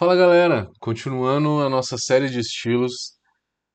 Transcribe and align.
Fala 0.00 0.16
galera, 0.16 0.66
continuando 0.80 1.60
a 1.60 1.68
nossa 1.68 1.98
série 1.98 2.30
de 2.30 2.40
estilos, 2.40 3.18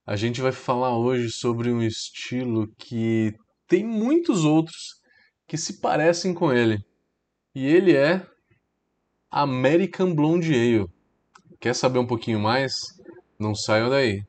a 0.08 0.16
gente 0.16 0.42
vai 0.42 0.52
falar 0.52 0.98
hoje 0.98 1.30
sobre 1.30 1.72
um 1.72 1.84
estilo 1.84 2.68
que 2.80 3.32
tem 3.68 3.86
muitos 3.86 4.44
outros 4.44 5.00
que 5.48 5.56
se 5.56 5.80
parecem 5.80 6.34
com 6.34 6.52
ele. 6.52 6.84
E 7.54 7.68
ele 7.68 7.96
é 7.96 8.26
American 9.30 10.16
Blonde 10.16 10.52
Ale. 10.52 10.88
Quer 11.60 11.76
saber 11.76 12.00
um 12.00 12.08
pouquinho 12.08 12.40
mais? 12.40 12.74
Não 13.38 13.54
saiam 13.54 13.88
daí. 13.88 14.24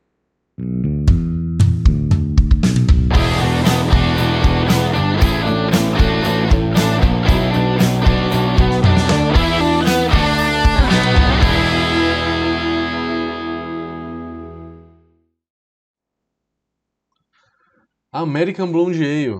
American 18.21 18.71
Blonde 18.71 19.03
Ale. 19.03 19.39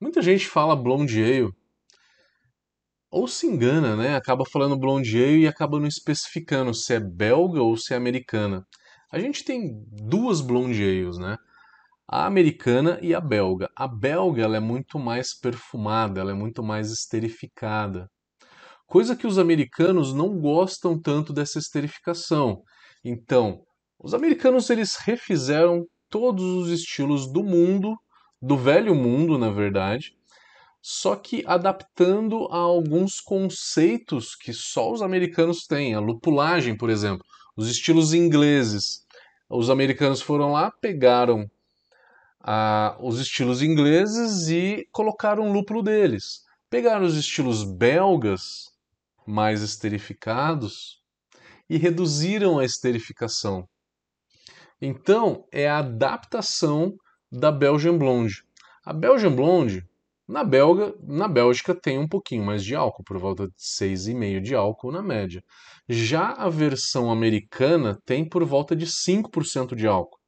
Muita 0.00 0.20
gente 0.22 0.48
fala 0.48 0.74
Blonde 0.74 1.22
Ale 1.22 1.52
ou 3.10 3.28
se 3.28 3.46
engana, 3.46 3.94
né? 3.94 4.16
Acaba 4.16 4.44
falando 4.50 4.78
Blonde 4.78 5.22
Ale 5.22 5.42
e 5.42 5.46
acaba 5.46 5.78
não 5.78 5.86
especificando 5.86 6.72
se 6.74 6.94
é 6.94 7.00
belga 7.00 7.62
ou 7.62 7.76
se 7.76 7.92
é 7.92 7.96
americana. 7.96 8.64
A 9.12 9.18
gente 9.18 9.44
tem 9.44 9.84
duas 9.90 10.40
Blonde 10.40 10.82
Ales, 10.82 11.18
né? 11.18 11.36
A 12.08 12.24
americana 12.24 12.98
e 13.02 13.14
a 13.14 13.20
belga. 13.20 13.68
A 13.76 13.86
belga 13.86 14.42
ela 14.42 14.56
é 14.56 14.60
muito 14.60 14.98
mais 14.98 15.38
perfumada, 15.38 16.20
ela 16.20 16.30
é 16.30 16.34
muito 16.34 16.62
mais 16.62 16.90
esterificada. 16.90 18.08
Coisa 18.86 19.14
que 19.14 19.26
os 19.26 19.38
americanos 19.38 20.14
não 20.14 20.40
gostam 20.40 20.98
tanto 20.98 21.32
dessa 21.32 21.58
esterificação. 21.58 22.62
Então, 23.04 23.62
os 23.98 24.14
americanos 24.14 24.70
eles 24.70 24.96
refizeram 24.96 25.84
todos 26.12 26.44
os 26.44 26.68
estilos 26.68 27.26
do 27.26 27.42
mundo, 27.42 27.98
do 28.40 28.54
velho 28.54 28.94
mundo, 28.94 29.38
na 29.38 29.50
verdade, 29.50 30.14
só 30.82 31.16
que 31.16 31.42
adaptando 31.46 32.46
a 32.50 32.58
alguns 32.58 33.18
conceitos 33.18 34.36
que 34.36 34.52
só 34.52 34.92
os 34.92 35.00
americanos 35.00 35.66
têm. 35.66 35.94
A 35.94 36.00
lupulagem, 36.00 36.76
por 36.76 36.90
exemplo, 36.90 37.24
os 37.56 37.66
estilos 37.68 38.12
ingleses. 38.12 39.06
Os 39.48 39.70
americanos 39.70 40.20
foram 40.20 40.52
lá, 40.52 40.70
pegaram 40.70 41.50
ah, 42.40 42.96
os 43.00 43.18
estilos 43.18 43.62
ingleses 43.62 44.48
e 44.48 44.86
colocaram 44.92 45.48
o 45.48 45.52
lúpulo 45.52 45.82
deles. 45.82 46.42
Pegaram 46.68 47.06
os 47.06 47.16
estilos 47.16 47.64
belgas, 47.64 48.70
mais 49.26 49.62
esterificados, 49.62 51.00
e 51.70 51.78
reduziram 51.78 52.58
a 52.58 52.64
esterificação. 52.64 53.66
Então, 54.84 55.46
é 55.52 55.68
a 55.68 55.78
adaptação 55.78 56.96
da 57.30 57.52
Belgian 57.52 57.96
Blonde. 57.96 58.42
A 58.84 58.92
Belgian 58.92 59.32
Blonde, 59.32 59.86
na, 60.26 60.42
Belga, 60.42 60.92
na 61.06 61.28
Bélgica, 61.28 61.72
tem 61.72 62.00
um 62.00 62.08
pouquinho 62.08 62.44
mais 62.44 62.64
de 62.64 62.74
álcool, 62.74 63.04
por 63.04 63.16
volta 63.16 63.46
de 63.46 63.54
6,5% 63.62 64.40
de 64.40 64.56
álcool 64.56 64.90
na 64.90 65.00
média. 65.00 65.40
Já 65.88 66.32
a 66.32 66.48
versão 66.48 67.12
americana 67.12 67.96
tem 68.04 68.28
por 68.28 68.44
volta 68.44 68.74
de 68.74 68.86
5% 68.86 69.76
de 69.76 69.86
álcool. 69.86 70.18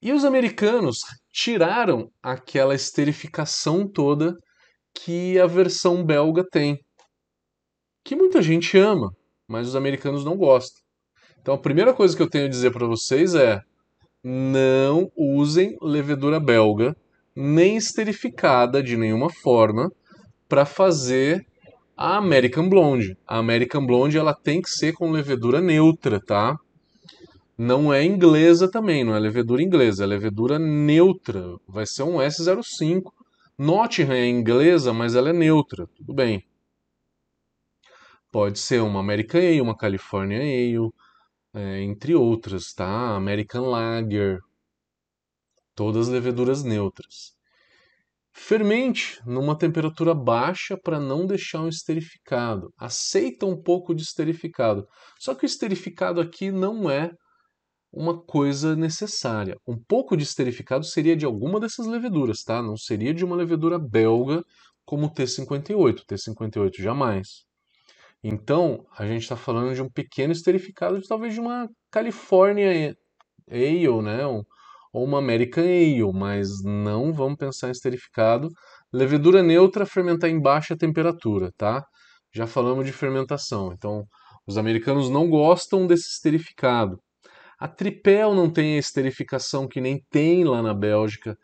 E 0.00 0.12
os 0.12 0.24
americanos 0.24 0.98
tiraram 1.32 2.08
aquela 2.22 2.76
esterificação 2.76 3.90
toda 3.90 4.36
que 4.94 5.36
a 5.40 5.48
versão 5.48 6.04
belga 6.04 6.46
tem, 6.48 6.78
que 8.04 8.14
muita 8.14 8.40
gente 8.40 8.78
ama, 8.78 9.10
mas 9.48 9.66
os 9.66 9.74
americanos 9.74 10.24
não 10.24 10.36
gostam. 10.36 10.85
Então 11.46 11.54
a 11.54 11.58
primeira 11.58 11.94
coisa 11.94 12.16
que 12.16 12.20
eu 12.20 12.28
tenho 12.28 12.46
a 12.46 12.48
dizer 12.48 12.72
para 12.72 12.88
vocês 12.88 13.32
é: 13.36 13.62
não 14.20 15.08
usem 15.16 15.76
levedura 15.80 16.40
belga, 16.40 16.96
nem 17.36 17.76
esterificada 17.76 18.82
de 18.82 18.96
nenhuma 18.96 19.30
forma, 19.30 19.88
para 20.48 20.64
fazer 20.64 21.46
a 21.96 22.16
American 22.16 22.68
Blonde. 22.68 23.16
A 23.24 23.38
American 23.38 23.86
Blonde 23.86 24.18
ela 24.18 24.34
tem 24.34 24.60
que 24.60 24.68
ser 24.68 24.92
com 24.94 25.12
levedura 25.12 25.60
neutra, 25.60 26.18
tá? 26.18 26.58
Não 27.56 27.94
é 27.94 28.04
inglesa 28.04 28.68
também, 28.68 29.04
não 29.04 29.14
é 29.14 29.20
levedura 29.20 29.62
inglesa, 29.62 30.02
é 30.02 30.06
levedura 30.08 30.58
neutra. 30.58 31.54
Vai 31.68 31.86
ser 31.86 32.02
um 32.02 32.16
S05. 32.16 33.02
Nottingham 33.56 34.16
é 34.16 34.26
inglesa, 34.26 34.92
mas 34.92 35.14
ela 35.14 35.30
é 35.30 35.32
neutra, 35.32 35.86
tudo 35.94 36.12
bem. 36.12 36.42
Pode 38.32 38.58
ser 38.58 38.82
uma 38.82 38.98
American 38.98 39.40
Ale, 39.40 39.60
uma 39.60 39.76
California 39.76 40.40
Ale, 40.40 40.90
é, 41.56 41.80
entre 41.82 42.14
outras, 42.14 42.74
tá? 42.74 43.16
American 43.16 43.70
Lager, 43.70 44.40
todas 45.74 46.06
leveduras 46.08 46.62
neutras. 46.62 47.34
Fermente 48.30 49.18
numa 49.24 49.56
temperatura 49.56 50.14
baixa 50.14 50.76
para 50.76 51.00
não 51.00 51.26
deixar 51.26 51.62
um 51.62 51.68
esterificado. 51.68 52.70
Aceita 52.76 53.46
um 53.46 53.60
pouco 53.60 53.94
de 53.94 54.02
esterificado. 54.02 54.86
Só 55.18 55.34
que 55.34 55.44
o 55.44 55.46
esterificado 55.46 56.20
aqui 56.20 56.50
não 56.52 56.90
é 56.90 57.10
uma 57.90 58.22
coisa 58.22 58.76
necessária. 58.76 59.56
Um 59.66 59.78
pouco 59.78 60.14
de 60.14 60.24
esterificado 60.24 60.84
seria 60.84 61.16
de 61.16 61.24
alguma 61.24 61.58
dessas 61.58 61.86
leveduras, 61.86 62.42
tá? 62.42 62.60
Não 62.60 62.76
seria 62.76 63.14
de 63.14 63.24
uma 63.24 63.34
levedura 63.34 63.78
belga 63.78 64.44
como 64.84 65.06
o 65.06 65.10
T58. 65.10 66.04
T58 66.04 66.82
jamais. 66.82 67.45
Então, 68.28 68.84
a 68.98 69.06
gente 69.06 69.22
está 69.22 69.36
falando 69.36 69.72
de 69.72 69.80
um 69.80 69.88
pequeno 69.88 70.32
esterificado, 70.32 71.00
de, 71.00 71.06
talvez 71.06 71.32
de 71.32 71.38
uma 71.38 71.68
California 71.92 72.92
Ale, 73.48 74.02
né? 74.02 74.26
ou 74.26 74.44
uma 75.04 75.18
American 75.18 75.62
Ale, 75.62 76.12
mas 76.12 76.48
não 76.64 77.12
vamos 77.12 77.38
pensar 77.38 77.68
em 77.68 77.70
esterificado. 77.70 78.48
Levedura 78.92 79.44
neutra, 79.44 79.86
fermentar 79.86 80.28
em 80.28 80.40
baixa 80.40 80.76
temperatura, 80.76 81.52
tá? 81.56 81.86
Já 82.34 82.48
falamos 82.48 82.84
de 82.84 82.90
fermentação, 82.90 83.72
então 83.72 84.02
os 84.44 84.58
americanos 84.58 85.08
não 85.08 85.30
gostam 85.30 85.86
desse 85.86 86.10
esterificado. 86.10 86.98
A 87.60 87.68
Tripel 87.68 88.34
não 88.34 88.50
tem 88.50 88.74
a 88.74 88.80
esterificação 88.80 89.68
que 89.68 89.80
nem 89.80 90.02
tem 90.10 90.42
lá 90.42 90.60
na 90.60 90.74
Bélgica. 90.74 91.36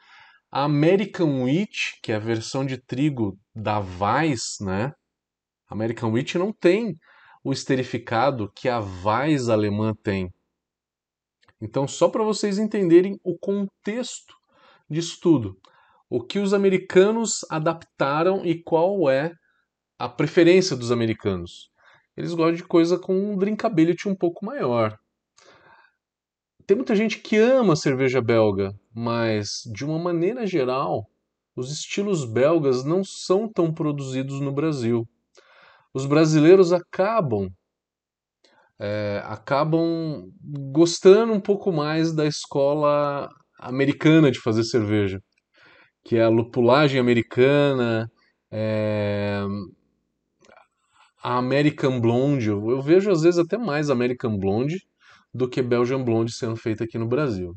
A 0.50 0.64
American 0.64 1.44
Wheat, 1.44 2.00
que 2.02 2.10
é 2.10 2.16
a 2.16 2.18
versão 2.18 2.66
de 2.66 2.76
trigo 2.76 3.38
da 3.54 3.78
Weiss, 3.78 4.56
né? 4.60 4.92
American 5.72 6.12
Wheat 6.12 6.36
não 6.36 6.52
tem 6.52 6.98
o 7.42 7.50
esterificado 7.50 8.52
que 8.54 8.68
a 8.68 8.78
Weiss 8.78 9.48
alemã 9.48 9.94
tem. 10.02 10.30
Então, 11.60 11.88
só 11.88 12.08
para 12.08 12.22
vocês 12.22 12.58
entenderem 12.58 13.18
o 13.24 13.38
contexto 13.38 14.34
disso 14.88 15.18
tudo, 15.20 15.56
o 16.10 16.22
que 16.22 16.38
os 16.38 16.52
americanos 16.52 17.40
adaptaram 17.48 18.44
e 18.44 18.62
qual 18.62 19.08
é 19.08 19.32
a 19.98 20.08
preferência 20.08 20.76
dos 20.76 20.92
americanos. 20.92 21.70
Eles 22.14 22.34
gostam 22.34 22.56
de 22.56 22.64
coisa 22.64 22.98
com 22.98 23.14
um 23.14 23.38
drinkability 23.38 24.08
um 24.08 24.14
pouco 24.14 24.44
maior. 24.44 24.98
Tem 26.66 26.76
muita 26.76 26.94
gente 26.94 27.18
que 27.18 27.36
ama 27.36 27.76
cerveja 27.76 28.20
belga, 28.20 28.78
mas 28.94 29.62
de 29.72 29.86
uma 29.86 29.98
maneira 29.98 30.46
geral, 30.46 31.06
os 31.56 31.72
estilos 31.72 32.26
belgas 32.26 32.84
não 32.84 33.02
são 33.02 33.48
tão 33.48 33.72
produzidos 33.72 34.38
no 34.38 34.52
Brasil 34.52 35.08
os 35.94 36.06
brasileiros 36.06 36.72
acabam 36.72 37.48
é, 38.80 39.22
acabam 39.24 40.28
gostando 40.72 41.32
um 41.32 41.40
pouco 41.40 41.70
mais 41.70 42.12
da 42.12 42.26
escola 42.26 43.28
americana 43.60 44.30
de 44.30 44.40
fazer 44.40 44.64
cerveja, 44.64 45.20
que 46.04 46.16
é 46.16 46.24
a 46.24 46.28
lupulagem 46.28 46.98
americana, 47.00 48.10
é, 48.50 49.40
a 51.22 51.36
American 51.38 52.00
Blonde. 52.00 52.48
Eu 52.48 52.82
vejo 52.82 53.10
às 53.10 53.22
vezes 53.22 53.38
até 53.38 53.56
mais 53.56 53.88
American 53.88 54.36
Blonde 54.36 54.78
do 55.32 55.48
que 55.48 55.62
Belgian 55.62 56.02
Blonde 56.02 56.32
sendo 56.32 56.56
feita 56.56 56.82
aqui 56.84 56.98
no 56.98 57.06
Brasil. 57.06 57.54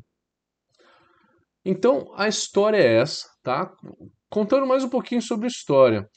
Então 1.66 2.14
a 2.16 2.28
história 2.28 2.78
é 2.78 2.98
essa, 2.98 3.28
tá? 3.42 3.74
Contando 4.30 4.68
mais 4.68 4.84
um 4.84 4.90
pouquinho 4.90 5.22
sobre 5.22 5.48
história. 5.48 6.08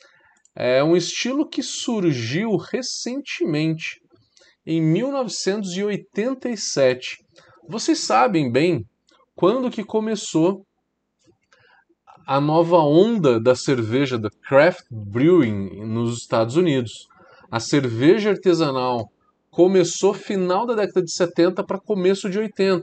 É 0.60 0.82
um 0.82 0.96
estilo 0.96 1.48
que 1.48 1.62
surgiu 1.62 2.56
recentemente, 2.56 4.00
em 4.66 4.82
1987. 4.82 7.18
Vocês 7.68 8.00
sabem 8.00 8.50
bem 8.50 8.84
quando 9.36 9.70
que 9.70 9.84
começou 9.84 10.66
a 12.26 12.40
nova 12.40 12.78
onda 12.78 13.38
da 13.38 13.54
cerveja 13.54 14.18
da 14.18 14.30
craft 14.48 14.84
brewing 14.90 15.86
nos 15.86 16.18
Estados 16.18 16.56
Unidos. 16.56 17.06
A 17.48 17.60
cerveja 17.60 18.30
artesanal 18.30 19.12
começou 19.52 20.12
final 20.12 20.66
da 20.66 20.74
década 20.74 21.04
de 21.04 21.12
70 21.12 21.62
para 21.62 21.78
começo 21.78 22.28
de 22.28 22.36
80. 22.36 22.82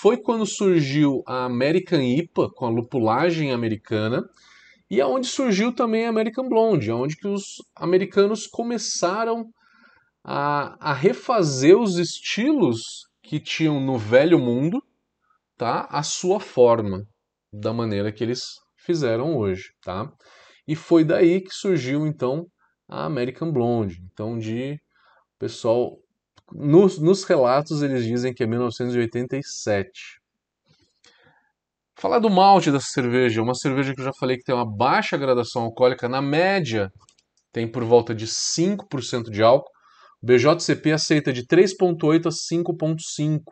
Foi 0.00 0.16
quando 0.16 0.44
surgiu 0.44 1.22
a 1.28 1.44
American 1.44 2.02
IPA 2.02 2.50
com 2.50 2.66
a 2.66 2.70
lupulagem 2.70 3.52
americana 3.52 4.28
e 4.90 5.00
é 5.00 5.06
onde 5.06 5.26
surgiu 5.26 5.74
também 5.74 6.06
a 6.06 6.08
American 6.08 6.48
Blonde, 6.48 6.92
onde 6.92 7.16
que 7.16 7.26
os 7.26 7.56
americanos 7.74 8.46
começaram 8.46 9.46
a, 10.22 10.76
a 10.90 10.92
refazer 10.92 11.78
os 11.78 11.96
estilos 11.98 13.08
que 13.22 13.40
tinham 13.40 13.80
no 13.80 13.98
velho 13.98 14.38
mundo, 14.38 14.82
tá? 15.56 15.86
A 15.90 16.02
sua 16.02 16.38
forma, 16.38 17.06
da 17.52 17.72
maneira 17.72 18.12
que 18.12 18.22
eles 18.22 18.44
fizeram 18.76 19.36
hoje, 19.36 19.72
tá? 19.82 20.10
E 20.66 20.74
foi 20.74 21.04
daí 21.04 21.40
que 21.40 21.52
surgiu 21.52 22.06
então 22.06 22.46
a 22.88 23.04
American 23.04 23.52
Blonde. 23.52 23.98
Então 24.12 24.38
de 24.38 24.78
pessoal 25.38 25.98
nos, 26.52 26.98
nos 26.98 27.24
relatos 27.24 27.82
eles 27.82 28.04
dizem 28.04 28.34
que 28.34 28.42
é 28.42 28.46
1987. 28.46 30.20
Falar 31.96 32.18
do 32.18 32.28
malte 32.28 32.72
dessa 32.72 32.88
cerveja, 32.88 33.42
uma 33.42 33.54
cerveja 33.54 33.94
que 33.94 34.00
eu 34.00 34.04
já 34.04 34.12
falei 34.18 34.36
que 34.36 34.44
tem 34.44 34.54
uma 34.54 34.66
baixa 34.66 35.16
gradação 35.16 35.62
alcoólica, 35.62 36.08
na 36.08 36.20
média 36.20 36.90
tem 37.52 37.70
por 37.70 37.84
volta 37.84 38.14
de 38.14 38.26
5% 38.26 39.30
de 39.30 39.42
álcool. 39.42 39.70
BJCP 40.20 40.92
aceita 40.92 41.32
de 41.32 41.46
3,8 41.46 42.26
a 42.26 42.30
5,5. 42.30 43.42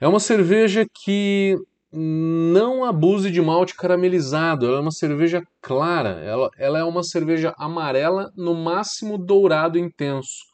É 0.00 0.08
uma 0.08 0.18
cerveja 0.18 0.84
que 1.04 1.56
não 1.92 2.84
abuse 2.84 3.30
de 3.30 3.40
malte 3.40 3.76
caramelizado. 3.76 4.66
Ela 4.66 4.78
é 4.78 4.80
uma 4.80 4.90
cerveja 4.90 5.42
clara. 5.60 6.20
Ela, 6.24 6.50
ela 6.58 6.78
é 6.78 6.84
uma 6.84 7.04
cerveja 7.04 7.54
amarela, 7.56 8.32
no 8.36 8.54
máximo 8.54 9.16
dourado 9.16 9.78
intenso. 9.78 10.44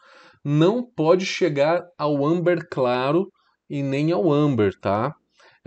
Não 0.44 0.82
pode 0.82 1.24
chegar 1.24 1.82
ao 1.96 2.26
amber 2.26 2.68
claro 2.68 3.32
e 3.70 3.82
nem 3.82 4.12
ao 4.12 4.30
amber, 4.30 4.78
tá? 4.80 5.14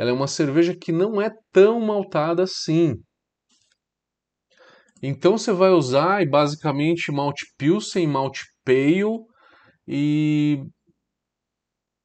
Ela 0.01 0.09
é 0.09 0.13
uma 0.13 0.25
cerveja 0.25 0.75
que 0.75 0.91
não 0.91 1.21
é 1.21 1.29
tão 1.51 1.79
maltada 1.79 2.41
assim. 2.41 2.95
Então 4.99 5.37
você 5.37 5.53
vai 5.53 5.69
usar 5.69 6.27
basicamente 6.27 7.11
malte 7.11 7.45
pilsen, 7.55 8.07
malte 8.07 8.43
pale 8.65 9.19
e 9.87 10.65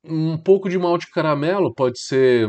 um 0.04 0.36
pouco 0.36 0.68
de 0.68 0.78
malte 0.78 1.10
caramelo, 1.10 1.72
pode 1.72 1.98
ser 1.98 2.46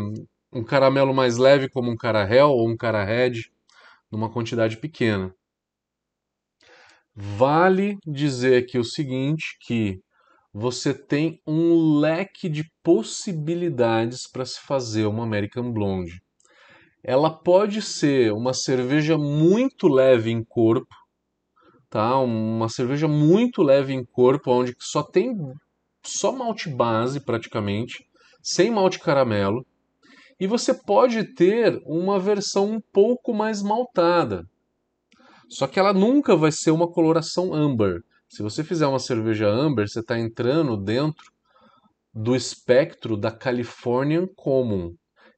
um 0.51 0.65
caramelo 0.65 1.13
mais 1.13 1.37
leve 1.37 1.69
como 1.69 1.89
um 1.89 1.95
carahel 1.95 2.49
ou 2.49 2.69
um 2.69 2.75
red, 3.05 3.43
numa 4.11 4.29
quantidade 4.29 4.75
pequena. 4.75 5.33
Vale 7.15 7.97
dizer 8.05 8.63
aqui 8.65 8.77
o 8.77 8.83
seguinte 8.83 9.57
que 9.61 9.97
você 10.59 10.91
tem 10.91 11.39
um 11.45 11.99
leque 11.99 12.49
de 12.49 12.63
possibilidades 12.81 14.27
para 14.27 14.43
se 14.43 14.59
fazer 14.59 15.05
uma 15.05 15.21
American 15.21 15.71
Blonde. 15.71 16.19
Ela 17.03 17.29
pode 17.29 17.79
ser 17.79 18.33
uma 18.33 18.55
cerveja 18.55 19.19
muito 19.19 19.87
leve 19.87 20.31
em 20.31 20.43
corpo, 20.43 20.95
tá? 21.91 22.17
Uma 22.17 22.69
cerveja 22.69 23.07
muito 23.07 23.61
leve 23.61 23.93
em 23.93 24.03
corpo, 24.03 24.49
onde 24.49 24.73
só 24.79 25.03
tem 25.03 25.31
só 26.03 26.31
malte 26.31 26.69
base 26.69 27.19
praticamente, 27.23 28.03
sem 28.41 28.71
malte 28.71 28.97
caramelo. 28.97 29.63
E 30.39 30.47
você 30.47 30.73
pode 30.73 31.35
ter 31.35 31.79
uma 31.85 32.19
versão 32.19 32.71
um 32.71 32.81
pouco 32.91 33.31
mais 33.31 33.61
maltada. 33.61 34.43
Só 35.47 35.67
que 35.67 35.79
ela 35.79 35.93
nunca 35.93 36.35
vai 36.35 36.51
ser 36.51 36.71
uma 36.71 36.91
coloração 36.91 37.53
amber. 37.53 38.01
Se 38.27 38.43
você 38.43 38.63
fizer 38.63 38.87
uma 38.87 38.99
cerveja 38.99 39.47
amber, 39.47 39.87
você 39.87 39.99
está 40.01 40.19
entrando 40.19 40.75
dentro 40.77 41.31
do 42.13 42.35
espectro 42.35 43.15
da 43.15 43.31
Californian 43.31 44.27
Common, 44.35 44.93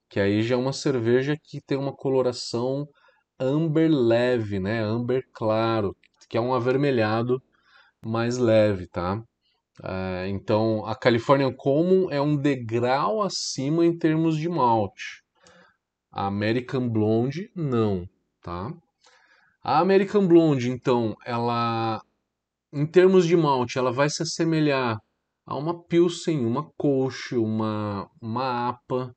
que 0.09 0.19
aí 0.19 0.41
já 0.41 0.55
é 0.55 0.57
uma 0.57 0.73
cerveja 0.73 1.35
que 1.41 1.61
tem 1.61 1.77
uma 1.77 1.93
coloração 1.93 2.87
amber 3.39 3.89
leve, 3.89 4.59
né? 4.59 4.81
Amber 4.81 5.23
claro, 5.31 5.95
que 6.27 6.37
é 6.37 6.41
um 6.41 6.53
avermelhado 6.53 7.41
mais 8.03 8.37
leve, 8.37 8.87
tá? 8.87 9.21
É, 9.83 10.27
então, 10.27 10.85
a 10.85 10.95
California 10.95 11.53
Common 11.53 12.09
é 12.11 12.19
um 12.21 12.35
degrau 12.35 13.21
acima 13.21 13.85
em 13.85 13.97
termos 13.97 14.37
de 14.37 14.49
malte. 14.49 15.23
A 16.11 16.25
American 16.25 16.89
Blonde, 16.89 17.49
não, 17.55 18.07
tá? 18.41 18.73
A 19.63 19.79
American 19.79 20.27
Blonde, 20.27 20.69
então, 20.69 21.15
ela, 21.25 22.01
em 22.71 22.85
termos 22.85 23.25
de 23.25 23.35
malte, 23.35 23.77
ela 23.77 23.91
vai 23.91 24.09
se 24.09 24.23
assemelhar 24.23 24.99
a 25.45 25.55
uma 25.55 25.83
Pilsen, 25.83 26.45
uma 26.45 26.71
Kolsch, 26.77 27.33
uma, 27.33 28.09
uma 28.21 28.69
APA, 28.69 29.15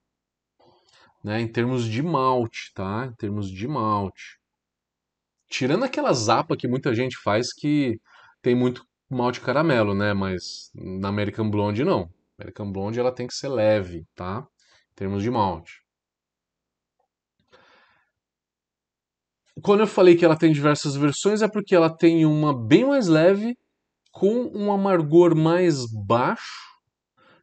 né? 1.22 1.40
Em 1.40 1.48
termos 1.48 1.84
de 1.84 2.02
malte, 2.02 2.72
tá? 2.74 3.06
Em 3.06 3.14
termos 3.14 3.50
de 3.50 3.68
malte. 3.68 4.38
Tirando 5.48 5.84
aquelas 5.84 6.28
APA 6.28 6.56
que 6.56 6.66
muita 6.66 6.94
gente 6.94 7.16
faz 7.22 7.52
que 7.52 8.00
tem 8.40 8.54
muito 8.54 8.84
malte 9.08 9.40
caramelo, 9.40 9.94
né? 9.94 10.14
Mas 10.14 10.70
na 10.74 11.08
American 11.08 11.50
Blonde 11.50 11.84
não. 11.84 12.10
American 12.38 12.72
Blonde 12.72 12.98
ela 12.98 13.12
tem 13.12 13.26
que 13.26 13.34
ser 13.34 13.48
leve, 13.48 14.06
tá? 14.14 14.46
Em 14.92 14.94
termos 14.94 15.22
de 15.22 15.30
malte. 15.30 15.82
Quando 19.60 19.80
eu 19.80 19.86
falei 19.86 20.16
que 20.16 20.24
ela 20.24 20.36
tem 20.36 20.52
diversas 20.52 20.96
versões 20.96 21.42
é 21.42 21.48
porque 21.48 21.74
ela 21.74 21.90
tem 21.90 22.24
uma 22.24 22.56
bem 22.56 22.86
mais 22.86 23.06
leve 23.06 23.56
com 24.10 24.50
um 24.54 24.72
amargor 24.72 25.36
mais 25.36 25.84
baixo. 26.06 26.72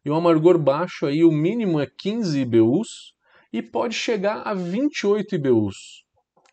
E 0.04 0.10
o 0.10 0.16
amargor 0.16 0.58
baixo 0.58 1.06
aí 1.06 1.24
o 1.24 1.32
mínimo 1.32 1.80
é 1.80 1.86
15 1.86 2.40
IBUs 2.40 3.14
e 3.54 3.62
pode 3.62 3.96
chegar 3.96 4.42
a 4.42 4.54
28 4.54 5.36
IBUs. 5.36 5.76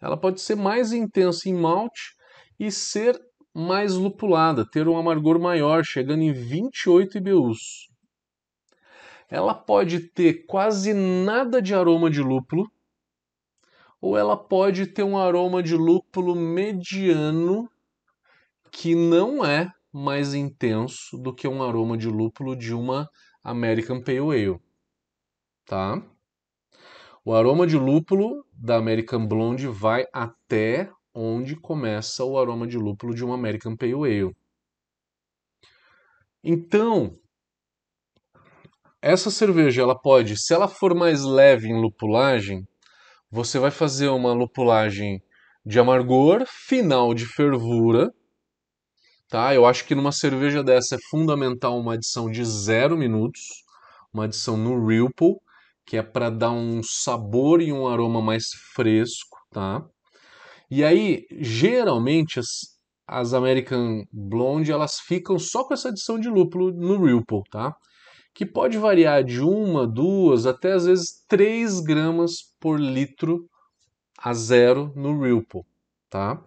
Ela 0.00 0.16
pode 0.16 0.40
ser 0.40 0.56
mais 0.56 0.92
intensa 0.92 1.48
em 1.48 1.54
malte 1.54 2.14
e 2.58 2.70
ser 2.70 3.18
mais 3.54 3.94
lupulada, 3.94 4.68
ter 4.68 4.86
um 4.86 4.98
amargor 4.98 5.40
maior, 5.40 5.84
chegando 5.84 6.22
em 6.22 6.32
28 6.32 7.16
IBUs. 7.16 7.88
Ela 9.30 9.54
pode 9.54 10.00
ter 10.00 10.44
quase 10.46 10.92
nada 10.92 11.60
de 11.62 11.74
aroma 11.74 12.10
de 12.10 12.20
lúpulo, 12.20 12.70
ou 14.06 14.16
ela 14.16 14.36
pode 14.36 14.86
ter 14.86 15.02
um 15.02 15.18
aroma 15.18 15.60
de 15.60 15.74
lúpulo 15.74 16.36
mediano 16.36 17.68
que 18.70 18.94
não 18.94 19.44
é 19.44 19.72
mais 19.92 20.32
intenso 20.32 21.18
do 21.18 21.34
que 21.34 21.48
um 21.48 21.60
aroma 21.60 21.98
de 21.98 22.08
lúpulo 22.08 22.54
de 22.54 22.72
uma 22.72 23.10
American 23.42 24.00
Pale 24.00 24.20
Ale, 24.20 24.60
tá? 25.64 26.00
O 27.24 27.34
aroma 27.34 27.66
de 27.66 27.76
lúpulo 27.76 28.46
da 28.52 28.76
American 28.76 29.26
Blonde 29.26 29.66
vai 29.66 30.06
até 30.12 30.88
onde 31.12 31.56
começa 31.56 32.24
o 32.24 32.38
aroma 32.38 32.64
de 32.68 32.78
lúpulo 32.78 33.12
de 33.12 33.24
um 33.24 33.32
American 33.32 33.76
Pale 33.76 33.94
Ale. 33.94 34.36
Então, 36.44 37.18
essa 39.02 39.32
cerveja, 39.32 39.82
ela 39.82 39.98
pode, 39.98 40.38
se 40.38 40.54
ela 40.54 40.68
for 40.68 40.94
mais 40.94 41.24
leve 41.24 41.66
em 41.66 41.80
lupulagem, 41.80 42.64
você 43.30 43.58
vai 43.58 43.70
fazer 43.70 44.08
uma 44.08 44.32
lupulagem 44.32 45.22
de 45.64 45.78
amargor, 45.80 46.44
final 46.46 47.12
de 47.12 47.26
fervura, 47.26 48.12
tá? 49.28 49.54
Eu 49.54 49.66
acho 49.66 49.84
que 49.84 49.94
numa 49.94 50.12
cerveja 50.12 50.62
dessa 50.62 50.94
é 50.94 50.98
fundamental 51.10 51.78
uma 51.78 51.94
adição 51.94 52.30
de 52.30 52.44
zero 52.44 52.96
minutos, 52.96 53.42
uma 54.12 54.24
adição 54.24 54.56
no 54.56 54.86
Ripple, 54.86 55.34
que 55.84 55.96
é 55.96 56.02
para 56.02 56.30
dar 56.30 56.50
um 56.50 56.80
sabor 56.82 57.60
e 57.60 57.72
um 57.72 57.86
aroma 57.86 58.22
mais 58.22 58.50
fresco, 58.74 59.38
tá? 59.50 59.84
E 60.70 60.84
aí, 60.84 61.26
geralmente, 61.30 62.40
as, 62.40 62.48
as 63.06 63.32
American 63.34 64.04
Blonde, 64.12 64.72
elas 64.72 64.98
ficam 65.00 65.38
só 65.38 65.64
com 65.64 65.74
essa 65.74 65.88
adição 65.88 66.18
de 66.18 66.28
lúpulo 66.28 66.72
no 66.72 67.04
Ripple, 67.04 67.42
tá? 67.50 67.74
Que 68.36 68.44
pode 68.44 68.76
variar 68.76 69.24
de 69.24 69.40
uma, 69.40 69.86
duas, 69.86 70.44
até 70.44 70.74
às 70.74 70.84
vezes 70.84 71.24
3 71.26 71.80
gramas 71.80 72.34
por 72.60 72.78
litro 72.78 73.48
a 74.18 74.34
zero 74.34 74.92
no 74.94 75.18
Ripple, 75.22 75.62
tá? 76.10 76.38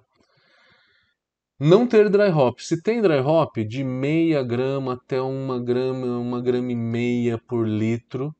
Não 1.59 1.87
ter 1.87 2.07
dry 2.07 2.29
hop. 2.29 2.59
Se 2.59 2.79
tem 2.79 3.01
dry 3.01 3.17
hop, 3.17 3.57
de 3.67 3.83
meia 3.83 4.43
grama 4.43 4.93
até 4.93 5.19
uma 5.19 5.59
grama, 5.59 6.19
uma 6.19 6.39
grama 6.39 6.71
e 6.71 6.75
meia 6.75 7.39
por 7.39 7.67
litro, 7.67 8.35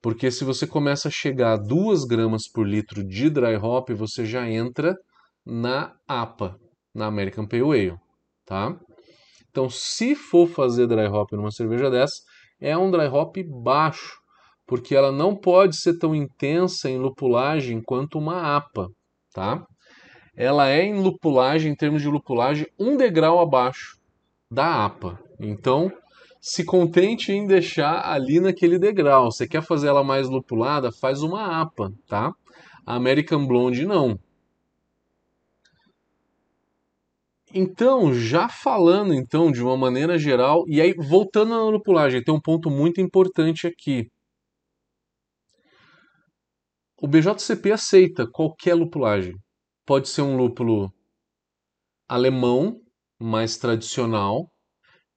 porque 0.00 0.30
se 0.30 0.44
você 0.44 0.64
começa 0.64 1.08
a 1.08 1.10
chegar 1.10 1.54
a 1.54 1.56
2 1.56 2.04
gramas 2.04 2.48
por 2.48 2.64
litro 2.64 3.02
de 3.02 3.28
dry 3.28 3.56
hop, 3.56 3.90
você 3.90 4.24
já 4.24 4.48
entra 4.48 4.96
na 5.44 5.92
APA, 6.06 6.56
na 6.94 7.06
American 7.06 7.48
Pale 7.48 7.62
Ale, 7.62 7.98
tá? 8.46 8.78
Então, 9.50 9.68
se 9.68 10.14
for 10.14 10.46
fazer 10.48 10.86
dry 10.86 11.08
hop 11.08 11.32
numa 11.32 11.50
cerveja 11.50 11.90
dessa, 11.90 12.29
é 12.60 12.76
um 12.76 12.90
dry 12.90 13.06
hop 13.06 13.36
baixo, 13.62 14.18
porque 14.66 14.94
ela 14.94 15.10
não 15.10 15.34
pode 15.34 15.76
ser 15.76 15.98
tão 15.98 16.14
intensa 16.14 16.88
em 16.88 16.98
lupulagem 16.98 17.82
quanto 17.82 18.18
uma 18.18 18.56
APA, 18.56 18.88
tá? 19.32 19.64
Ela 20.36 20.68
é 20.68 20.84
em 20.84 21.00
lupulagem, 21.00 21.72
em 21.72 21.74
termos 21.76 22.02
de 22.02 22.08
lupulagem, 22.08 22.66
um 22.78 22.96
degrau 22.96 23.40
abaixo 23.40 23.98
da 24.50 24.84
APA. 24.84 25.18
Então, 25.38 25.90
se 26.40 26.64
contente 26.64 27.32
em 27.32 27.46
deixar 27.46 28.06
ali 28.06 28.40
naquele 28.40 28.78
degrau. 28.78 29.30
Você 29.30 29.46
quer 29.46 29.62
fazer 29.62 29.88
ela 29.88 30.02
mais 30.02 30.28
lupulada? 30.28 30.90
Faz 30.90 31.22
uma 31.22 31.60
APA, 31.60 31.92
tá? 32.08 32.32
A 32.86 32.94
American 32.94 33.46
Blonde 33.46 33.84
não. 33.84 34.18
Então, 37.52 38.14
já 38.14 38.48
falando 38.48 39.12
então 39.12 39.50
de 39.50 39.62
uma 39.62 39.76
maneira 39.76 40.16
geral, 40.16 40.64
e 40.68 40.80
aí 40.80 40.94
voltando 40.94 41.50
na 41.50 41.64
lupulagem, 41.64 42.22
tem 42.22 42.32
um 42.32 42.40
ponto 42.40 42.70
muito 42.70 43.00
importante 43.00 43.66
aqui. 43.66 44.08
O 47.02 47.08
BJCP 47.08 47.72
aceita 47.72 48.26
qualquer 48.30 48.74
lupulagem. 48.74 49.34
Pode 49.84 50.08
ser 50.08 50.22
um 50.22 50.36
lúpulo 50.36 50.92
alemão, 52.08 52.76
mais 53.18 53.56
tradicional, 53.56 54.48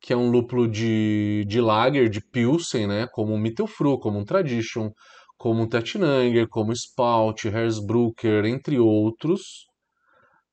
que 0.02 0.12
é 0.12 0.18
um 0.18 0.32
lúpulo 0.32 0.68
de, 0.68 1.46
de 1.48 1.62
lager, 1.62 2.10
de 2.10 2.22
Pilsen, 2.22 2.88
né? 2.88 3.08
como 3.12 3.34
um 3.34 3.38
Mittelfru, 3.38 4.00
como 4.00 4.20
um 4.20 4.26
Tradition, 4.26 4.90
como 5.38 5.62
um 5.62 5.68
Tettnanger, 5.68 6.48
como 6.50 6.74
Spout, 6.74 7.48
Hersbrucker, 7.48 8.46
entre 8.46 8.80
outros. 8.80 9.68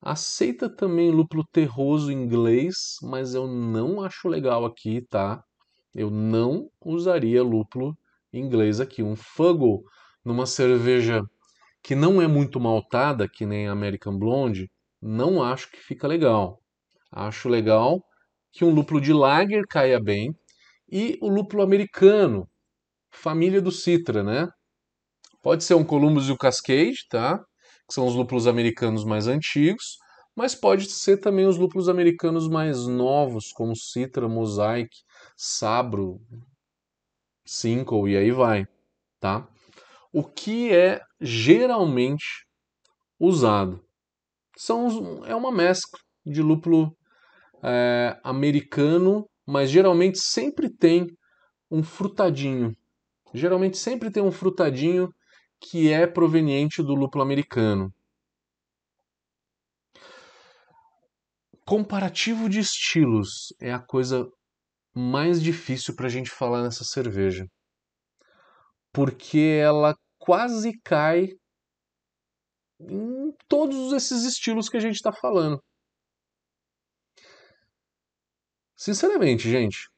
Aceita 0.03 0.69
também 0.69 1.11
lúpulo 1.11 1.45
terroso 1.53 2.11
inglês, 2.11 2.97
mas 3.03 3.35
eu 3.35 3.47
não 3.47 4.03
acho 4.03 4.29
legal 4.29 4.65
aqui, 4.65 5.03
tá? 5.03 5.43
Eu 5.95 6.11
não 6.11 6.71
usaria 6.85 7.43
lúpulo 7.43 7.97
inglês 8.33 8.81
aqui. 8.81 9.03
Um 9.03 9.15
Fuggle 9.17 9.83
numa 10.25 10.47
cerveja 10.47 11.23
que 11.83 11.95
não 11.95 12.23
é 12.23 12.27
muito 12.29 12.61
maltada, 12.61 13.29
que 13.29 13.47
nem 13.47 13.69
American 13.69 14.19
Blonde, 14.19 14.71
não 15.03 15.43
acho 15.43 15.71
que 15.71 15.79
fica 15.79 16.09
legal. 16.09 16.61
Acho 17.13 17.49
legal 17.49 18.03
que 18.53 18.65
um 18.65 18.71
lúpulo 18.75 19.01
de 19.01 19.13
lager 19.13 19.67
caia 19.69 20.01
bem 20.01 20.35
e 20.91 21.19
o 21.23 21.29
lúpulo 21.29 21.63
americano, 21.63 22.49
família 23.13 23.63
do 23.63 23.73
Citra, 23.73 24.23
né? 24.23 24.49
Pode 25.43 25.65
ser 25.65 25.75
um 25.75 25.85
Columbus 25.85 26.29
e 26.29 26.33
o 26.33 26.39
Cascade, 26.39 27.07
tá? 27.11 27.45
Que 27.91 27.95
são 27.95 28.07
os 28.07 28.15
lúpulos 28.15 28.47
americanos 28.47 29.05
mais 29.05 29.27
antigos, 29.27 29.99
mas 30.37 30.55
pode 30.55 30.89
ser 30.89 31.17
também 31.17 31.45
os 31.45 31.57
lúpulos 31.57 31.89
americanos 31.89 32.47
mais 32.47 32.87
novos, 32.87 33.51
como 33.51 33.75
Citra, 33.75 34.29
Mosaic, 34.29 34.97
Sabro, 35.37 36.21
Cinco 37.45 38.07
e 38.07 38.17
aí 38.17 38.31
vai, 38.31 38.65
tá? 39.19 39.45
O 40.13 40.23
que 40.23 40.73
é 40.73 41.01
geralmente 41.21 42.47
usado 43.19 43.85
são 44.57 45.25
é 45.27 45.35
uma 45.35 45.51
mescla 45.51 45.99
de 46.25 46.43
lúpulo 46.43 46.97
é, 47.61 48.17
americano, 48.23 49.29
mas 49.45 49.69
geralmente 49.69 50.21
sempre 50.21 50.71
tem 50.71 51.09
um 51.69 51.83
frutadinho. 51.83 52.73
Geralmente 53.35 53.77
sempre 53.77 54.13
tem 54.13 54.23
um 54.23 54.31
frutadinho 54.31 55.13
que 55.61 55.93
é 55.93 56.07
proveniente 56.07 56.83
do 56.83 56.95
lúpulo 56.95 57.23
americano. 57.23 57.93
Comparativo 61.67 62.49
de 62.49 62.59
estilos 62.59 63.53
é 63.61 63.73
a 63.73 63.79
coisa 63.79 64.27
mais 64.95 65.41
difícil 65.41 65.95
para 65.95 66.07
a 66.07 66.11
gente 66.11 66.31
falar 66.31 66.63
nessa 66.63 66.85
cerveja. 66.85 67.47
Porque 68.93 69.61
ela 69.63 69.95
quase 70.19 70.73
cai 70.83 71.29
em 72.81 73.33
todos 73.47 73.93
esses 73.93 74.25
estilos 74.25 74.69
que 74.69 74.77
a 74.77 74.81
gente 74.81 74.97
está 74.97 75.13
falando. 75.13 75.61
Sinceramente, 78.77 79.49
gente, 79.49 79.89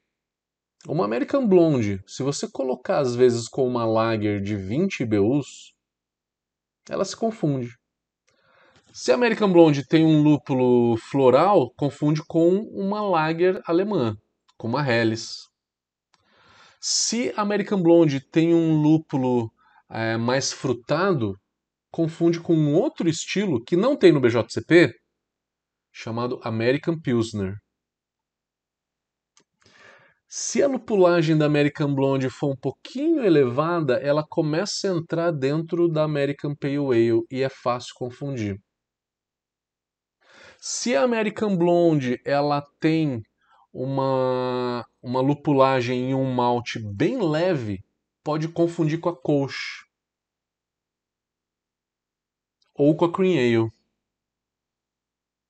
uma 0.88 1.04
American 1.04 1.46
Blonde, 1.46 2.02
se 2.06 2.22
você 2.22 2.48
colocar 2.48 2.98
às 2.98 3.14
vezes 3.14 3.48
com 3.48 3.66
uma 3.66 3.84
lager 3.84 4.40
de 4.40 4.56
20 4.56 5.00
IBUs, 5.00 5.72
ela 6.88 7.04
se 7.04 7.16
confunde. 7.16 7.78
Se 8.92 9.10
a 9.10 9.14
American 9.14 9.50
Blonde 9.50 9.86
tem 9.86 10.04
um 10.04 10.22
lúpulo 10.22 10.96
floral, 10.98 11.72
confunde 11.76 12.22
com 12.26 12.56
uma 12.74 13.00
lager 13.00 13.62
alemã, 13.64 14.16
com 14.58 14.68
uma 14.68 14.86
Helles. 14.86 15.48
Se 16.80 17.32
a 17.36 17.42
American 17.42 17.80
Blonde 17.80 18.20
tem 18.20 18.52
um 18.52 18.82
lúpulo 18.82 19.50
é, 19.88 20.16
mais 20.16 20.52
frutado, 20.52 21.38
confunde 21.92 22.40
com 22.40 22.54
um 22.54 22.74
outro 22.74 23.08
estilo 23.08 23.62
que 23.62 23.76
não 23.76 23.96
tem 23.96 24.10
no 24.10 24.20
BJCP, 24.20 24.92
chamado 25.92 26.40
American 26.42 26.98
Pilsner. 27.00 27.61
Se 30.34 30.62
a 30.62 30.66
lupulagem 30.66 31.36
da 31.36 31.44
American 31.44 31.94
Blonde 31.94 32.30
for 32.30 32.52
um 32.52 32.56
pouquinho 32.56 33.22
elevada, 33.22 33.98
ela 33.98 34.26
começa 34.26 34.88
a 34.88 34.96
entrar 34.96 35.30
dentro 35.30 35.90
da 35.90 36.04
American 36.04 36.54
Pale 36.54 36.78
Ale 36.78 37.26
e 37.30 37.42
é 37.42 37.50
fácil 37.50 37.92
confundir. 37.94 38.58
Se 40.58 40.96
a 40.96 41.02
American 41.02 41.54
Blonde 41.54 42.18
ela 42.24 42.62
tem 42.80 43.22
uma, 43.70 44.82
uma 45.02 45.20
lupulagem 45.20 46.12
em 46.12 46.14
um 46.14 46.32
malte 46.32 46.78
bem 46.78 47.20
leve, 47.20 47.84
pode 48.24 48.48
confundir 48.48 48.98
com 49.00 49.10
a 49.10 49.14
Kolsch 49.14 49.84
ou 52.74 52.96
com 52.96 53.04
a 53.04 53.12
Cream 53.12 53.34
Ale, 53.34 53.70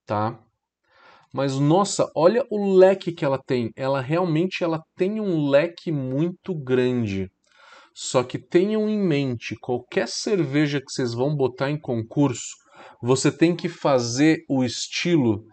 tá? 0.04 0.44
Mas 1.32 1.58
nossa, 1.58 2.10
olha 2.14 2.44
o 2.50 2.74
leque 2.76 3.10
que 3.10 3.24
ela 3.24 3.38
tem. 3.38 3.70
Ela 3.74 4.00
realmente 4.00 4.62
ela 4.62 4.82
tem 4.94 5.18
um 5.18 5.48
leque 5.48 5.90
muito 5.90 6.54
grande. 6.54 7.30
Só 7.94 8.22
que 8.22 8.38
tenham 8.38 8.88
em 8.88 8.98
mente, 8.98 9.56
qualquer 9.56 10.08
cerveja 10.08 10.80
que 10.80 10.90
vocês 10.90 11.14
vão 11.14 11.34
botar 11.34 11.70
em 11.70 11.78
concurso, 11.78 12.54
você 13.00 13.30
tem 13.30 13.56
que 13.56 13.68
fazer 13.68 14.44
o 14.48 14.62
estilo 14.62 15.44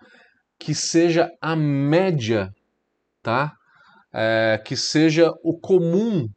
que 0.57 0.75
seja 0.75 1.29
a 1.41 1.55
média, 1.55 2.49
tá? 3.21 3.53
É, 4.13 4.61
que 4.65 4.75
seja 4.75 5.31
o 5.43 5.57
comum 5.57 6.27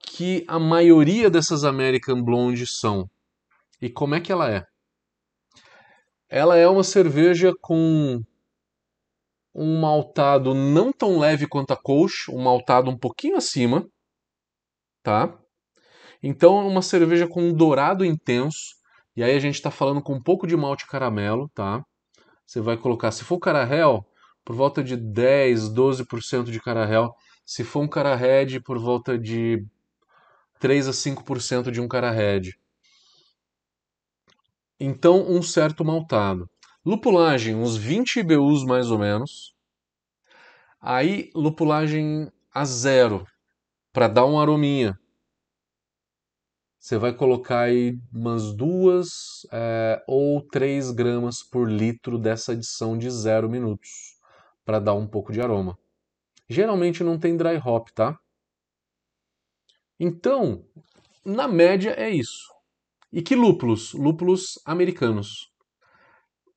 que 0.00 0.44
a 0.48 0.58
maioria 0.58 1.30
dessas 1.30 1.64
American 1.64 2.22
Blondes 2.22 2.78
são. 2.78 3.08
E 3.80 3.88
como 3.88 4.14
é 4.14 4.20
que 4.20 4.32
ela 4.32 4.50
é? 4.50 4.64
Ela 6.28 6.56
é 6.56 6.68
uma 6.68 6.84
cerveja 6.84 7.52
com 7.60 8.20
um 9.54 9.80
maltado 9.80 10.54
não 10.54 10.92
tão 10.92 11.18
leve 11.18 11.46
quanto 11.46 11.72
a 11.72 11.76
Kolsch, 11.76 12.28
um 12.28 12.42
maltado 12.42 12.90
um 12.90 12.96
pouquinho 12.96 13.36
acima, 13.36 13.86
tá? 15.02 15.36
Então, 16.22 16.66
uma 16.66 16.82
cerveja 16.82 17.26
com 17.26 17.42
um 17.42 17.52
dourado 17.52 18.04
intenso, 18.04 18.76
e 19.16 19.22
aí 19.22 19.34
a 19.34 19.40
gente 19.40 19.54
está 19.54 19.70
falando 19.70 20.02
com 20.02 20.14
um 20.14 20.22
pouco 20.22 20.46
de 20.46 20.56
malte 20.56 20.86
caramelo, 20.86 21.48
tá? 21.54 21.84
Você 22.46 22.60
vai 22.60 22.76
colocar, 22.76 23.10
se 23.10 23.24
for 23.24 23.38
carahel, 23.38 24.06
por 24.48 24.56
volta 24.56 24.82
de 24.82 24.96
10, 24.96 25.68
12% 25.74 26.50
de 26.50 26.58
carahel. 26.58 27.14
Se 27.44 27.62
for 27.62 27.80
um 27.80 27.86
carahedge, 27.86 28.58
por 28.58 28.78
volta 28.78 29.18
de 29.18 29.62
3 30.58 30.88
a 30.88 30.92
5% 30.92 31.70
de 31.70 31.82
um 31.82 31.86
carahedge. 31.86 32.58
Então, 34.80 35.30
um 35.30 35.42
certo 35.42 35.84
maltado. 35.84 36.48
Lupulagem, 36.86 37.56
uns 37.56 37.76
20 37.76 38.20
IBUs 38.20 38.64
mais 38.64 38.90
ou 38.90 38.98
menos. 38.98 39.54
Aí, 40.80 41.30
lupulagem 41.34 42.30
a 42.54 42.64
zero, 42.64 43.26
para 43.92 44.06
dar 44.06 44.24
um 44.24 44.38
arominha. 44.38 44.98
Você 46.78 46.96
vai 46.96 47.12
colocar 47.12 47.62
aí 47.62 47.98
umas 48.12 48.54
duas 48.54 49.44
é, 49.52 50.02
ou 50.06 50.40
três 50.40 50.92
gramas 50.92 51.42
por 51.42 51.68
litro 51.68 52.16
dessa 52.16 52.52
adição 52.52 52.96
de 52.96 53.10
zero 53.10 53.50
minutos, 53.50 54.16
para 54.64 54.78
dar 54.78 54.94
um 54.94 55.06
pouco 55.06 55.32
de 55.32 55.40
aroma. 55.40 55.76
Geralmente 56.48 57.02
não 57.02 57.18
tem 57.18 57.36
dry 57.36 57.56
hop, 57.62 57.88
tá? 57.90 58.16
Então, 59.98 60.64
na 61.24 61.48
média 61.48 61.90
é 61.90 62.08
isso. 62.08 62.48
E 63.12 63.20
que 63.20 63.34
lúpulos? 63.34 63.92
Lúpulos 63.94 64.60
americanos. 64.64 65.47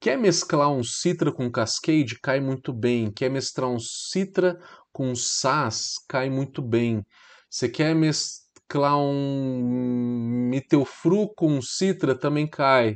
Quer 0.02 0.18
mesclar 0.18 0.72
um 0.72 0.84
Citra 0.84 1.32
com 1.32 1.52
Cascade? 1.52 2.20
Cai 2.20 2.40
muito 2.40 2.74
bem. 2.74 3.12
Quer 3.12 3.30
mesclar 3.30 3.70
um 3.70 3.78
Citra 3.78 4.60
com 4.92 5.14
Sass? 5.14 5.94
Cai 6.10 6.28
muito 6.28 6.60
bem. 6.60 7.06
Você 7.48 7.70
quer 7.70 7.94
mesclar 7.94 8.98
um 8.98 10.50
Mittelfru 10.50 11.32
com 11.36 11.62
Citra? 11.62 12.18
Também 12.18 12.50
cai. 12.50 12.96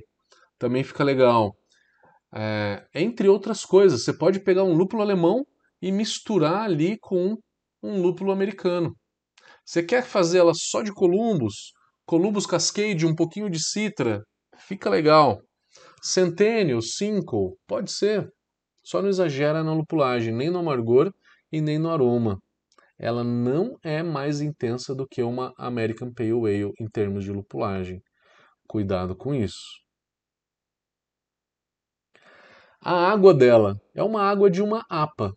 Também 0.58 0.84
fica 0.84 1.04
legal. 1.04 1.56
É, 2.36 2.84
entre 2.96 3.30
outras 3.30 3.64
coisas, 3.64 4.04
você 4.04 4.12
pode 4.12 4.40
pegar 4.40 4.64
um 4.64 4.74
lúpulo 4.74 5.04
alemão 5.04 5.46
e 5.80 5.92
misturar 5.92 6.64
ali 6.64 6.98
com 7.00 7.38
um 7.84 8.02
lúpulo 8.02 8.32
americano. 8.32 8.98
Você 9.64 9.84
quer 9.84 10.04
fazer 10.04 10.40
ela 10.40 10.54
só 10.56 10.82
de 10.82 10.92
Columbus? 10.92 11.72
Columbus 12.04 12.48
Cascade, 12.48 13.06
um 13.06 13.14
pouquinho 13.14 13.48
de 13.48 13.64
Citra? 13.64 14.24
Fica 14.58 14.90
legal. 14.90 15.40
Centênio, 16.08 16.84
cinco, 16.84 17.58
pode 17.66 17.92
ser. 17.92 18.32
Só 18.84 19.02
não 19.02 19.10
exagera 19.10 19.64
na 19.64 19.74
lupulagem, 19.74 20.32
nem 20.32 20.52
no 20.52 20.60
amargor 20.60 21.12
e 21.52 21.60
nem 21.60 21.80
no 21.80 21.90
aroma. 21.90 22.40
Ela 22.96 23.24
não 23.24 23.76
é 23.84 24.04
mais 24.04 24.40
intensa 24.40 24.94
do 24.94 25.08
que 25.08 25.24
uma 25.24 25.52
American 25.58 26.14
Pale 26.14 26.30
Ale 26.32 26.72
em 26.80 26.88
termos 26.88 27.24
de 27.24 27.32
lupulagem. 27.32 28.04
Cuidado 28.68 29.16
com 29.16 29.34
isso. 29.34 29.82
A 32.80 33.12
água 33.12 33.34
dela 33.34 33.76
é 33.96 34.04
uma 34.04 34.22
água 34.22 34.52
de 34.52 34.62
uma 34.62 34.86
APA. 34.88 35.34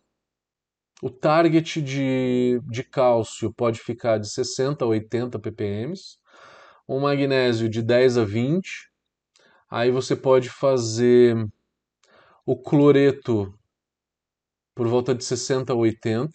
O 1.01 1.09
target 1.09 1.81
de, 1.81 2.61
de 2.69 2.83
cálcio 2.83 3.51
pode 3.55 3.79
ficar 3.79 4.19
de 4.19 4.29
60 4.29 4.85
a 4.85 4.87
80 4.87 5.39
ppm, 5.39 5.95
o 6.87 6.99
magnésio 6.99 7.67
de 7.67 7.81
10 7.81 8.19
a 8.19 8.23
20. 8.23 8.88
Aí 9.69 9.91
você 9.91 10.15
pode 10.15 10.49
fazer 10.49 11.35
o 12.45 12.59
cloreto 12.59 13.53
por 14.75 14.87
volta 14.87 15.13
de 15.13 15.23
60 15.23 15.73
a 15.73 15.75
80. 15.75 16.31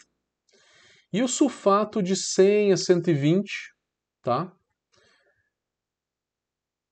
E 1.12 1.22
o 1.22 1.28
sulfato 1.28 2.02
de 2.02 2.14
100 2.14 2.72
a 2.72 2.76
120, 2.76 3.50
tá? 4.22 4.52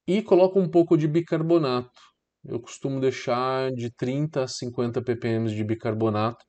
E 0.07 0.23
coloco 0.23 0.59
um 0.59 0.69
pouco 0.69 0.97
de 0.97 1.07
bicarbonato. 1.07 2.01
Eu 2.45 2.61
costumo 2.61 3.01
deixar 3.01 3.71
de 3.73 3.93
30 3.95 4.45
a 4.45 4.49
50 4.49 5.01
ppm 5.01 5.49
de 5.49 5.63
bicarbonato 5.63 6.45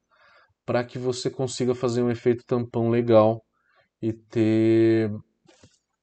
para 0.66 0.84
que 0.84 0.98
você 0.98 1.30
consiga 1.30 1.76
fazer 1.76 2.02
um 2.02 2.10
efeito 2.10 2.44
tampão 2.46 2.90
legal 2.90 3.44
e 4.02 4.14
ter 4.14 5.12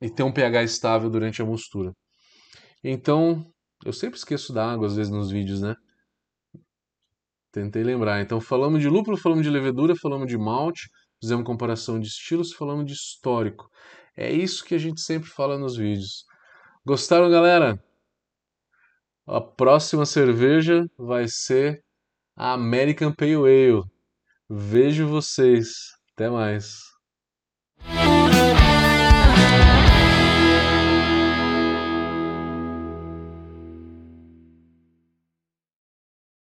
e 0.01 0.11
ter 0.11 0.23
um 0.23 0.33
pH 0.33 0.63
estável 0.63 1.11
durante 1.11 1.43
a 1.43 1.45
mostura. 1.45 1.93
Então, 2.83 3.45
eu 3.85 3.93
sempre 3.93 4.19
esqueço 4.19 4.53
da 4.53 4.71
água 4.71 4.87
às 4.87 4.97
vezes 4.97 5.13
nos 5.13 5.31
vídeos, 5.31 5.61
né? 5.61 5.75
Tentei 7.53 7.83
lembrar. 7.83 8.21
Então, 8.21 8.41
falamos 8.41 8.81
de 8.81 8.89
lúpulo, 8.89 9.17
falamos 9.17 9.45
de 9.45 9.51
levedura, 9.51 9.97
falamos 9.97 10.29
de 10.29 10.39
malte, 10.39 10.89
fizemos 11.21 11.45
comparação 11.45 11.99
de 11.99 12.07
estilos, 12.07 12.53
falamos 12.53 12.87
de 12.87 12.93
histórico. 12.93 13.69
É 14.17 14.31
isso 14.31 14.65
que 14.65 14.75
a 14.75 14.79
gente 14.79 15.01
sempre 15.01 15.29
fala 15.29 15.59
nos 15.59 15.77
vídeos. 15.77 16.25
Gostaram, 16.85 17.31
galera? 17.31 17.83
A 19.27 19.41
próxima 19.41 20.07
cerveja 20.07 20.85
vai 20.97 21.27
ser 21.29 21.83
a 22.37 22.53
American 22.53 23.13
Pale 23.13 23.35
Ale. 23.37 23.83
Vejo 24.49 25.07
vocês. 25.07 25.69
Até 26.15 26.29
mais. 26.29 26.91